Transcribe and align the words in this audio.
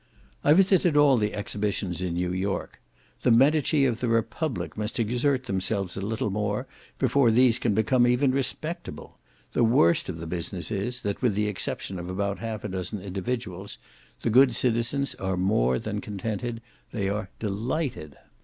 I 0.43 0.53
visited 0.53 0.97
all 0.97 1.15
the 1.15 1.31
exhibitions 1.35 2.01
in 2.01 2.15
New 2.15 2.33
York. 2.33 2.81
The 3.21 3.29
Medici 3.29 3.85
of 3.85 3.99
the 3.99 4.07
Republic 4.07 4.75
must 4.75 4.97
exert 4.97 5.43
themselves 5.43 5.95
a 5.95 6.01
little 6.01 6.31
more 6.31 6.65
before 6.97 7.29
these 7.29 7.59
can 7.59 7.75
become 7.75 8.07
even 8.07 8.31
respectable. 8.31 9.19
The 9.53 9.63
worst 9.63 10.09
of 10.09 10.17
the 10.17 10.25
business 10.25 10.71
is, 10.71 11.03
that 11.03 11.21
with 11.21 11.35
the 11.35 11.45
exception 11.45 11.99
of 11.99 12.09
about 12.09 12.39
half 12.39 12.63
a 12.63 12.67
dozen 12.67 12.99
individuals, 12.99 13.77
the 14.23 14.31
good 14.31 14.55
citizens 14.55 15.13
are 15.19 15.37
more 15.37 15.77
than 15.77 16.01
contented, 16.01 16.63
they 16.91 17.07
are 17.07 17.29
delighted. 17.37 18.15